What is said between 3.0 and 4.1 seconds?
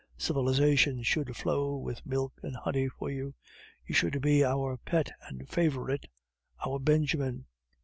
you. You